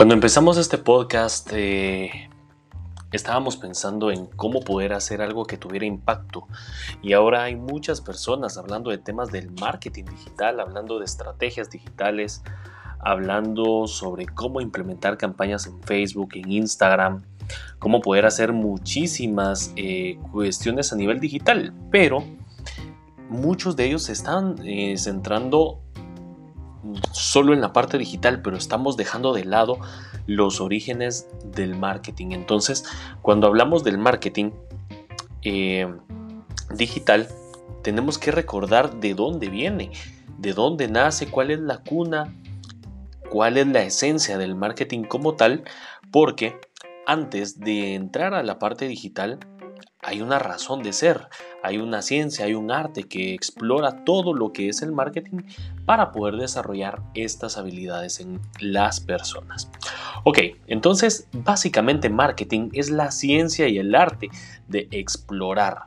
[0.00, 2.30] Cuando empezamos este podcast eh,
[3.12, 6.46] estábamos pensando en cómo poder hacer algo que tuviera impacto.
[7.02, 12.42] Y ahora hay muchas personas hablando de temas del marketing digital, hablando de estrategias digitales,
[12.98, 17.22] hablando sobre cómo implementar campañas en Facebook, en Instagram,
[17.78, 22.24] cómo poder hacer muchísimas eh, cuestiones a nivel digital, pero
[23.28, 25.82] muchos de ellos se están eh, centrando
[27.12, 29.78] solo en la parte digital, pero estamos dejando de lado
[30.26, 32.28] los orígenes del marketing.
[32.32, 32.84] Entonces,
[33.22, 34.50] cuando hablamos del marketing
[35.42, 35.92] eh,
[36.74, 37.28] digital,
[37.82, 39.90] tenemos que recordar de dónde viene,
[40.38, 42.34] de dónde nace, cuál es la cuna,
[43.30, 45.64] cuál es la esencia del marketing como tal,
[46.10, 46.58] porque
[47.06, 49.38] antes de entrar a la parte digital,
[50.02, 51.28] hay una razón de ser,
[51.62, 55.42] hay una ciencia, hay un arte que explora todo lo que es el marketing
[55.84, 59.70] para poder desarrollar estas habilidades en las personas.
[60.24, 64.28] Ok, entonces básicamente marketing es la ciencia y el arte
[64.68, 65.84] de explorar,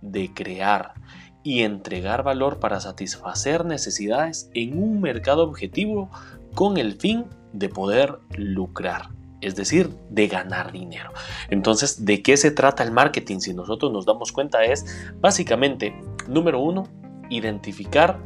[0.00, 0.94] de crear
[1.42, 6.10] y entregar valor para satisfacer necesidades en un mercado objetivo
[6.54, 11.10] con el fin de poder lucrar es decir, de ganar dinero.
[11.48, 13.38] Entonces, ¿de qué se trata el marketing?
[13.38, 14.84] Si nosotros nos damos cuenta es
[15.20, 15.94] básicamente,
[16.28, 16.88] número uno,
[17.30, 18.18] identificar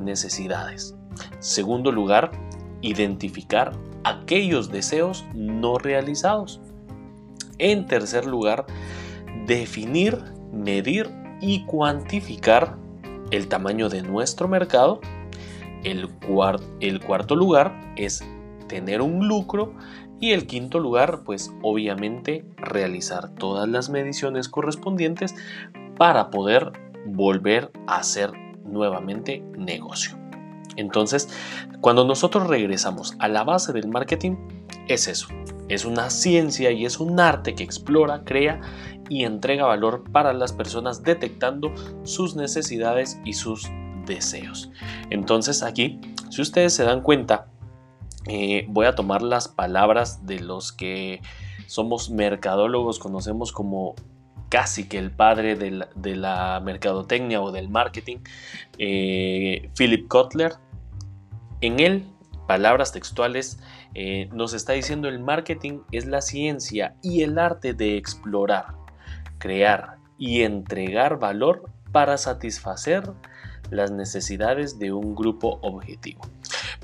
[0.00, 0.96] necesidades.
[1.38, 2.30] Segundo lugar,
[2.82, 3.72] identificar
[4.04, 6.60] aquellos deseos no realizados.
[7.58, 8.66] En tercer lugar,
[9.46, 10.18] definir,
[10.52, 12.76] medir y cuantificar
[13.30, 15.00] el tamaño de nuestro mercado.
[15.84, 16.10] El,
[16.80, 18.24] el cuarto lugar es
[18.68, 19.74] tener un lucro
[20.20, 25.34] y el quinto lugar, pues obviamente realizar todas las mediciones correspondientes
[25.96, 26.72] para poder
[27.06, 28.32] volver a hacer
[28.64, 30.18] nuevamente negocio.
[30.76, 31.28] Entonces,
[31.80, 34.36] cuando nosotros regresamos a la base del marketing,
[34.88, 35.28] es eso.
[35.68, 38.60] Es una ciencia y es un arte que explora, crea
[39.08, 41.72] y entrega valor para las personas detectando
[42.04, 43.70] sus necesidades y sus
[44.06, 44.70] deseos.
[45.10, 47.48] Entonces aquí, si ustedes se dan cuenta,
[48.28, 51.20] eh, voy a tomar las palabras de los que
[51.66, 53.94] somos mercadólogos, conocemos como
[54.48, 58.18] casi que el padre de la, mercadotecnia o del marketing,
[58.78, 60.54] eh, Philip Kotler.
[61.60, 62.04] En él,
[62.46, 63.58] palabras textuales,
[63.94, 68.74] eh, nos está diciendo el marketing es la ciencia y el arte de explorar,
[69.38, 73.10] crear y entregar valor para satisfacer
[73.70, 76.20] las necesidades de un grupo objetivo.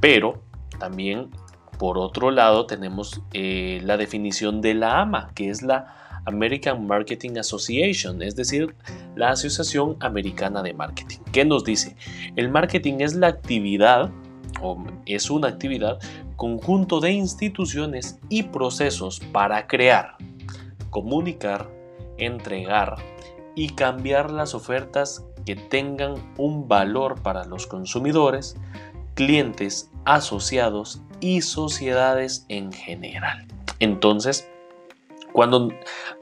[0.00, 0.42] Pero
[0.78, 1.30] también,
[1.78, 5.94] por otro lado, tenemos eh, la definición de la AMA, que es la
[6.26, 8.74] American Marketing Association, es decir,
[9.14, 11.18] la Asociación Americana de Marketing.
[11.32, 11.96] ¿Qué nos dice?
[12.36, 14.10] El marketing es la actividad,
[14.60, 15.98] o es una actividad,
[16.36, 20.16] conjunto de instituciones y procesos para crear,
[20.90, 21.70] comunicar,
[22.18, 22.96] entregar
[23.54, 28.56] y cambiar las ofertas que tengan un valor para los consumidores,
[29.18, 33.48] clientes, asociados y sociedades en general.
[33.80, 34.48] Entonces,
[35.32, 35.72] cuando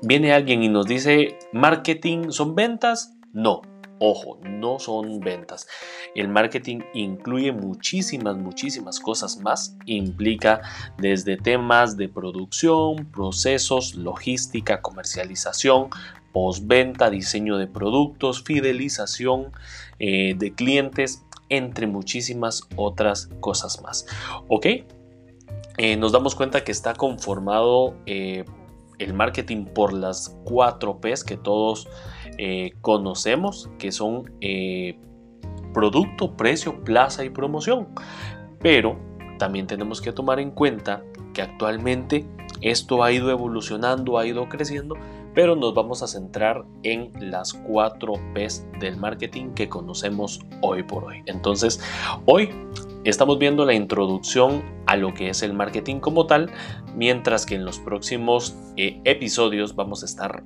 [0.00, 3.62] viene alguien y nos dice marketing son ventas, no.
[3.98, 5.66] Ojo, no son ventas.
[6.14, 9.76] El marketing incluye muchísimas, muchísimas cosas más.
[9.86, 10.60] Implica
[10.96, 15.88] desde temas de producción, procesos, logística, comercialización,
[16.32, 19.52] postventa, diseño de productos, fidelización
[19.98, 21.24] eh, de clientes,
[21.56, 24.06] entre muchísimas otras cosas más.
[24.48, 24.66] ¿Ok?
[25.76, 28.44] Eh, nos damos cuenta que está conformado eh,
[28.98, 31.88] el marketing por las cuatro P's que todos
[32.38, 34.32] eh, conocemos, que son
[35.72, 37.88] producto, precio, plaza y promoción.
[38.60, 38.96] Pero
[39.38, 42.24] también tenemos que tomar en cuenta que actualmente
[42.60, 44.94] esto ha ido evolucionando, ha ido creciendo,
[45.34, 51.04] pero nos vamos a centrar en las cuatro P's del marketing que conocemos hoy por
[51.04, 51.22] hoy.
[51.26, 51.80] Entonces,
[52.24, 52.50] hoy
[53.04, 56.50] estamos viendo la introducción a lo que es el marketing como tal,
[56.94, 60.44] mientras que en los próximos eh, episodios vamos a estar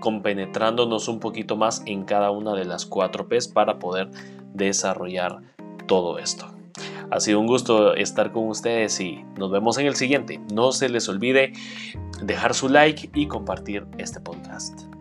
[0.00, 4.10] compenetrándonos un poquito más en cada una de las cuatro P's para poder
[4.52, 5.38] desarrollar
[5.86, 6.61] todo esto.
[7.12, 10.40] Ha sido un gusto estar con ustedes y nos vemos en el siguiente.
[10.50, 11.52] No se les olvide
[12.22, 14.91] dejar su like y compartir este podcast.